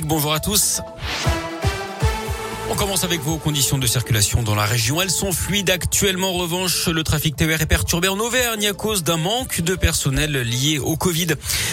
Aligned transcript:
Bonjour 0.00 0.32
à 0.32 0.40
tous. 0.40 0.80
On 2.72 2.74
commence 2.74 3.04
avec 3.04 3.20
vos 3.20 3.36
conditions 3.36 3.76
de 3.76 3.86
circulation 3.86 4.42
dans 4.42 4.54
la 4.54 4.64
région. 4.64 5.02
Elles 5.02 5.10
sont 5.10 5.30
fluides 5.30 5.68
actuellement. 5.68 6.30
En 6.30 6.38
revanche, 6.38 6.88
le 6.88 7.04
trafic 7.04 7.36
TER 7.36 7.60
est 7.60 7.66
perturbé 7.66 8.08
en 8.08 8.18
Auvergne 8.18 8.66
à 8.66 8.72
cause 8.72 9.04
d'un 9.04 9.18
manque 9.18 9.60
de 9.60 9.74
personnel 9.74 10.32
lié 10.32 10.78
au 10.78 10.96
Covid. 10.96 11.26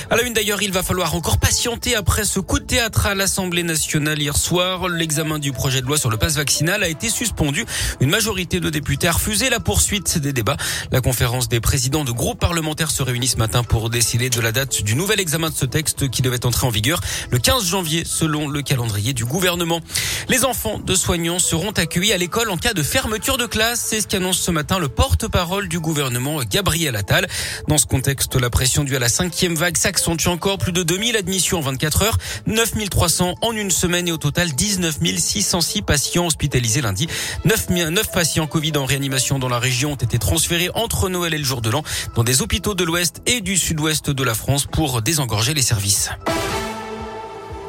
À 0.10 0.18
la 0.18 0.24
une 0.24 0.34
d'ailleurs, 0.34 0.62
il 0.62 0.74
va 0.74 0.84
falloir 0.84 1.16
encore 1.16 1.38
patienter 1.38 1.96
après 1.96 2.26
ce 2.26 2.42
coup 2.42 2.60
de 2.60 2.66
théâtre 2.66 3.06
à 3.06 3.16
l'Assemblée 3.16 3.64
nationale 3.64 4.22
hier 4.22 4.36
soir. 4.36 4.90
L'examen 4.90 5.40
du 5.40 5.54
projet 5.54 5.80
de 5.80 5.86
loi 5.86 5.98
sur 5.98 6.10
le 6.10 6.18
passe 6.18 6.36
vaccinal 6.36 6.84
a 6.84 6.90
été 6.90 7.10
suspendu. 7.10 7.66
Une 8.02 8.10
majorité 8.10 8.60
de 8.60 8.70
députés 8.70 9.08
a 9.08 9.14
refusé 9.14 9.50
la 9.50 9.62
poursuite 9.62 10.18
des 10.18 10.34
débats. 10.34 10.58
La 10.92 11.00
conférence 11.00 11.48
des 11.48 11.62
présidents 11.62 12.04
de 12.04 12.12
groupes 12.12 12.42
parlementaires 12.42 12.92
se 12.92 13.04
réunit 13.04 13.28
ce 13.28 13.38
matin 13.38 13.64
pour 13.64 13.90
décider 13.90 14.30
de 14.30 14.42
la 14.42 14.52
date 14.52 14.84
du 14.84 14.96
nouvel 14.96 15.22
examen 15.22 15.50
de 15.50 15.56
ce 15.56 15.66
texte 15.66 16.10
qui 16.10 16.22
devait 16.22 16.46
entrer 16.46 16.68
en 16.68 16.72
vigueur 16.72 17.00
le 17.32 17.40
15 17.40 17.66
janvier 17.66 18.04
selon 18.04 18.50
le 18.50 18.62
calendrier 18.62 19.14
du 19.14 19.24
gouvernement. 19.24 19.80
Les 20.28 20.44
enfants 20.44 20.82
soignants 20.96 21.40
seront 21.40 21.72
accueillis 21.72 22.14
à 22.14 22.18
l'école 22.18 22.50
en 22.50 22.58
cas 22.58 22.74
de 22.74 22.84
fermeture 22.84 23.38
de 23.38 23.46
classe. 23.46 23.80
C'est 23.80 24.02
ce 24.02 24.08
qu'annonce 24.08 24.40
ce 24.40 24.52
matin 24.52 24.80
le 24.80 24.88
porte-parole 24.88 25.68
du 25.68 25.80
gouvernement, 25.80 26.42
Gabriel 26.44 26.96
Attal. 26.96 27.28
Dans 27.68 27.78
ce 27.78 27.86
contexte, 27.86 28.36
la 28.36 28.50
pression 28.50 28.84
due 28.84 28.96
à 28.96 29.00
la 29.00 29.10
cinquième 29.10 29.56
vague 29.56 29.78
s'accentue 29.78 30.28
encore. 30.28 30.58
Plus 30.58 30.72
de 30.72 30.84
2000 30.84 31.16
admissions 31.16 31.60
en 31.60 31.62
24 31.62 32.02
heures, 32.04 32.18
9300 32.48 33.36
en 33.42 33.52
une 33.54 33.72
semaine 33.72 34.08
et 34.08 34.12
au 34.12 34.18
total 34.18 34.52
19 34.52 34.98
606 35.18 35.82
patients 35.82 36.28
hospitalisés 36.28 36.82
lundi. 36.82 37.08
9, 37.46 37.70
9 37.70 38.12
patients 38.12 38.48
Covid 38.48 38.78
en 38.78 38.86
réanimation 38.86 39.40
dans 39.40 39.50
la 39.50 39.60
région 39.60 39.92
ont 39.92 39.96
été 39.96 40.18
transférés 40.18 40.70
entre 40.74 41.10
Noël 41.10 41.34
et 41.34 41.38
le 41.38 41.44
jour 41.44 41.62
de 41.62 41.70
l'an 41.70 41.84
dans 42.16 42.24
des 42.24 42.42
hôpitaux 42.42 42.76
de 42.76 42.84
l'Ouest 42.84 43.22
et 43.26 43.42
du 43.42 43.58
Sud-Ouest 43.58 44.10
de 44.10 44.24
la 44.24 44.34
France 44.34 44.66
pour 44.66 45.02
désengorger 45.02 45.54
les 45.54 45.62
services. 45.62 46.10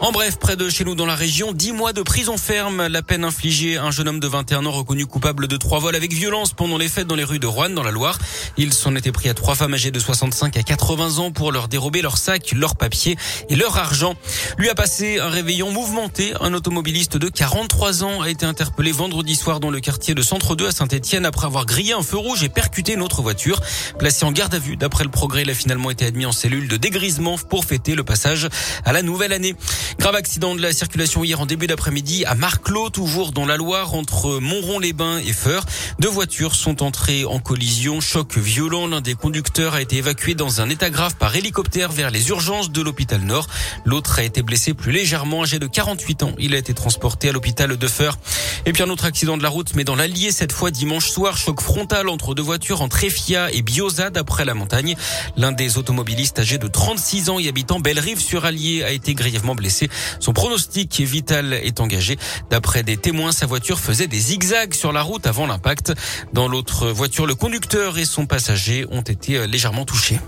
En 0.03 0.13
bref, 0.13 0.39
près 0.39 0.57
de 0.57 0.71
chez 0.71 0.87
nous 0.87 0.95
dans 0.95 1.05
la 1.05 1.15
région, 1.15 1.53
10 1.53 1.73
mois 1.73 1.93
de 1.93 2.01
prison 2.01 2.39
ferme. 2.39 2.87
La 2.87 3.03
peine 3.03 3.23
infligée 3.23 3.77
à 3.77 3.85
un 3.85 3.91
jeune 3.91 4.09
homme 4.09 4.19
de 4.19 4.27
21 4.27 4.65
ans 4.65 4.71
reconnu 4.71 5.05
coupable 5.05 5.47
de 5.47 5.59
trois 5.59 5.79
vols 5.79 5.95
avec 5.95 6.15
violence 6.15 6.55
pendant 6.55 6.79
les 6.79 6.89
fêtes 6.89 7.07
dans 7.07 7.17
les 7.17 7.23
rues 7.25 7.39
de 7.39 7.47
Rouen, 7.47 7.69
dans 7.69 7.83
la 7.83 7.91
Loire. 7.91 8.19
Il 8.57 8.73
s'en 8.73 8.97
était 8.97 9.13
pris 9.13 9.29
à 9.29 9.35
trois 9.35 9.55
femmes 9.55 9.75
âgées 9.75 9.91
de 9.91 9.99
65 9.99 10.57
à 10.57 10.63
80 10.63 11.19
ans 11.19 11.33
pour 11.33 11.53
leur 11.53 11.69
dérober 11.69 12.01
leurs 12.01 12.17
sacs, 12.17 12.53
leurs 12.53 12.77
papiers 12.77 13.19
et 13.51 13.57
leur 13.57 13.77
argent. 13.77 14.15
Lui 14.57 14.71
a 14.71 14.75
passé 14.75 15.19
un 15.19 15.29
réveillon 15.29 15.71
mouvementé. 15.71 16.33
Un 16.41 16.55
automobiliste 16.55 17.19
de 17.19 17.29
43 17.29 18.03
ans 18.03 18.23
a 18.23 18.31
été 18.31 18.47
interpellé 18.47 18.93
vendredi 18.93 19.35
soir 19.35 19.61
dans 19.61 19.71
le 19.71 19.81
quartier 19.81 20.15
de 20.15 20.23
Centre 20.23 20.57
2 20.57 20.69
à 20.69 20.73
Saint-Etienne 20.73 21.27
après 21.27 21.45
avoir 21.45 21.67
grillé 21.67 21.93
un 21.93 22.03
feu 22.03 22.17
rouge 22.17 22.43
et 22.43 22.49
percuté 22.49 22.95
une 22.95 23.03
autre 23.03 23.21
voiture. 23.21 23.61
Placé 23.99 24.25
en 24.25 24.33
garde 24.33 24.55
à 24.55 24.59
vue 24.59 24.79
d'après 24.79 25.05
le 25.05 25.11
progrès, 25.11 25.43
il 25.43 25.51
a 25.51 25.55
finalement 25.55 25.91
été 25.91 26.07
admis 26.07 26.25
en 26.25 26.33
cellule 26.33 26.69
de 26.69 26.79
dégrisement 26.79 27.37
pour 27.37 27.67
fêter 27.67 27.95
le 27.95 28.03
passage 28.03 28.49
à 28.87 28.95
la 28.95 29.03
nouvelle 29.03 29.35
année. 29.35 29.55
Grave 29.99 30.15
accident 30.15 30.55
de 30.55 30.63
la 30.63 30.73
circulation 30.73 31.25
hier 31.25 31.41
en 31.41 31.47
début 31.47 31.67
d'après-midi 31.67 32.25
à 32.25 32.35
Marclot, 32.35 32.91
toujours 32.91 33.33
dans 33.33 33.45
la 33.45 33.57
Loire, 33.57 33.95
entre 33.95 34.39
Montrond-les-Bains 34.39 35.19
et 35.19 35.33
Feur. 35.33 35.65
Deux 35.99 36.09
voitures 36.09 36.55
sont 36.55 36.83
entrées 36.83 37.25
en 37.25 37.39
collision. 37.39 38.01
Choc 38.01 38.39
violent. 38.39 38.87
L'un 38.87 39.01
des 39.01 39.15
conducteurs 39.15 39.75
a 39.75 39.83
été 39.83 39.97
évacué 39.97 40.35
dans 40.35 40.61
un 40.61 40.71
état 40.71 40.91
grave 40.91 41.17
par 41.17 41.35
hélicoptère 41.35 41.91
vers 41.91 42.11
les 42.11 42.29
urgences 42.29 42.71
de 42.71 42.81
l'hôpital 42.81 43.21
Nord. 43.21 43.49
L'autre 43.85 44.19
a 44.21 44.23
été 44.23 44.43
blessé 44.43 44.75
plus 44.75 44.93
légèrement, 44.93 45.43
âgé 45.43 45.59
de 45.59 45.67
48 45.67 46.23
ans. 46.23 46.33
Il 46.39 46.55
a 46.55 46.59
été 46.59 46.73
transporté 46.73 47.29
à 47.29 47.33
l'hôpital 47.33 47.77
de 47.77 47.89
Feur. 47.89 48.19
Et 48.67 48.73
puis 48.73 48.83
un 48.83 48.91
autre 48.91 49.05
accident 49.05 49.37
de 49.37 49.43
la 49.43 49.49
route, 49.49 49.75
mais 49.75 49.85
dans 49.85 49.97
l'Allier 49.97 50.31
cette 50.31 50.53
fois 50.53 50.71
dimanche 50.71 51.09
soir. 51.11 51.37
Choc 51.37 51.61
frontal 51.61 52.09
entre 52.09 52.35
deux 52.35 52.43
voitures 52.43 52.83
en 52.83 52.89
Tréfia 52.89 53.51
et 53.53 53.63
Biozade 53.63 54.17
après 54.17 54.45
la 54.45 54.55
montagne. 54.55 54.97
L'un 55.37 55.53
des 55.53 55.79
automobilistes 55.79 56.39
âgé 56.39 56.59
de 56.59 56.69
36 56.69 57.31
ans 57.31 57.39
et 57.39 57.49
habitant 57.49 57.81
Bellerive 57.81 58.21
sur 58.21 58.45
Allier 58.45 58.85
a 58.85 58.91
été 58.93 59.15
grièvement 59.15 59.55
blessé. 59.55 59.80
Son 60.19 60.33
pronostic 60.33 61.01
vital 61.01 61.55
est 61.55 61.81
engagé. 61.81 62.19
D'après 62.51 62.83
des 62.83 62.97
témoins, 62.97 63.33
sa 63.33 63.47
voiture 63.47 63.79
faisait 63.79 64.07
des 64.07 64.21
zigzags 64.21 64.75
sur 64.75 64.93
la 64.93 65.03
route 65.03 65.27
avant 65.27 65.47
l'impact. 65.47 65.93
Dans 66.33 66.49
l'autre 66.49 66.89
voiture, 66.89 67.27
le 67.27 67.35
conducteur 67.35 67.99
et 67.99 68.05
son 68.05 68.27
passager 68.27 68.87
ont 68.91 69.03
été 69.03 69.47
légèrement 69.47 69.85
touchés. 69.85 70.21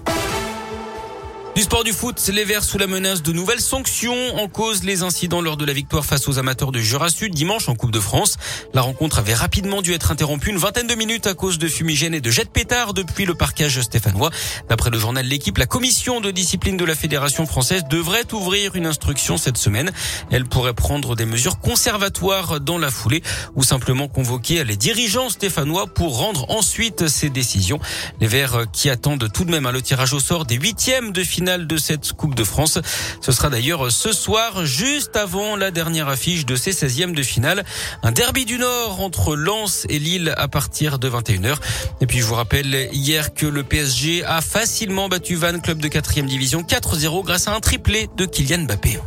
Du 1.55 1.61
sport 1.61 1.85
du 1.85 1.93
foot, 1.93 2.31
les 2.33 2.47
Verts 2.47 2.65
sous 2.65 2.79
la 2.79 2.87
menace 2.87 3.23
de 3.23 3.31
nouvelles 3.31 3.61
sanctions 3.61 4.37
en 4.37 4.49
cause 4.49 4.85
les 4.85 5.03
incidents 5.03 5.43
lors 5.43 5.59
de 5.59 5.67
la 5.67 5.75
victoire 5.75 6.03
face 6.03 6.27
aux 6.27 6.39
amateurs 6.39 6.73
de 6.73 6.81
Jura 6.81 7.11
Sud 7.11 7.35
dimanche 7.35 7.69
en 7.69 7.75
Coupe 7.75 7.91
de 7.91 8.01
France. 8.01 8.39
La 8.73 8.81
rencontre 8.81 9.19
avait 9.19 9.35
rapidement 9.35 9.83
dû 9.83 9.93
être 9.93 10.11
interrompue 10.11 10.49
une 10.49 10.57
vingtaine 10.57 10.87
de 10.87 10.95
minutes 10.95 11.27
à 11.27 11.35
cause 11.35 11.59
de 11.59 11.69
fumigènes 11.69 12.15
et 12.15 12.23
de 12.23 12.31
jets 12.31 12.47
de 12.47 12.49
pétards 12.49 12.95
depuis 12.95 13.27
le 13.27 13.35
parquage 13.35 13.79
stéphanois. 13.83 14.31
D'après 14.71 14.89
le 14.89 14.99
journal 14.99 15.27
L'équipe, 15.27 15.59
la 15.59 15.67
commission 15.67 16.23
de 16.23 16.31
discipline 16.31 16.79
de 16.79 16.87
la 16.87 16.95
Fédération 16.95 17.45
française 17.45 17.84
devrait 17.84 18.33
ouvrir 18.33 18.75
une 18.75 18.87
instruction 18.87 19.37
cette 19.37 19.59
semaine. 19.59 19.93
Elle 20.31 20.47
pourrait 20.47 20.73
prendre 20.73 21.17
des 21.17 21.27
mesures 21.27 21.59
conservatoires 21.59 22.61
dans 22.61 22.79
la 22.79 22.91
foulée 22.91 23.23
ou 23.57 23.63
simplement 23.63 24.09
convoquer 24.09 24.65
les 24.65 24.77
dirigeants 24.77 25.29
stéphanois 25.29 25.87
pour 25.87 26.17
rendre 26.17 26.51
ensuite 26.51 27.09
ces 27.09 27.29
décisions. 27.29 27.79
Les 28.23 28.27
Verts 28.27 28.65
qui 28.73 28.89
attendent 28.89 29.31
tout 29.31 29.45
de 29.45 29.51
même 29.51 29.69
le 29.69 29.83
tirage 29.83 30.15
au 30.15 30.21
sort 30.21 30.47
des 30.47 30.57
huitièmes 30.57 31.13
de 31.13 31.23
finale 31.23 31.41
de 31.42 31.76
cette 31.76 32.12
Coupe 32.12 32.34
de 32.34 32.44
France. 32.44 32.78
Ce 33.20 33.32
sera 33.32 33.50
d'ailleurs 33.50 33.91
ce 33.91 34.12
soir, 34.12 34.64
juste 34.64 35.16
avant 35.16 35.56
la 35.56 35.70
dernière 35.70 36.08
affiche 36.08 36.47
de 36.47 36.54
ces 36.54 36.70
16e 36.70 37.14
de 37.14 37.22
finale. 37.22 37.64
Un 38.03 38.12
derby 38.12 38.44
du 38.44 38.58
Nord 38.58 39.00
entre 39.00 39.34
Lens 39.34 39.86
et 39.88 39.98
Lille 39.98 40.34
à 40.36 40.47
partir 40.47 40.98
de 40.98 41.10
21h. 41.10 41.56
Et 42.00 42.06
puis 42.06 42.20
je 42.20 42.25
vous 42.25 42.34
rappelle 42.34 42.88
hier 42.92 43.34
que 43.34 43.47
le 43.47 43.64
PSG 43.64 44.25
a 44.25 44.41
facilement 44.41 45.08
battu 45.08 45.34
Van, 45.34 45.58
club 45.58 45.78
de 45.78 45.88
4e 45.88 46.26
division, 46.26 46.62
4-0 46.62 47.25
grâce 47.25 47.48
à 47.48 47.54
un 47.54 47.60
triplé 47.60 48.09
de 48.16 48.24
Kylian 48.24 48.64
Mbappé. 48.64 49.00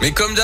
Mais 0.00 0.12
comme 0.12 0.36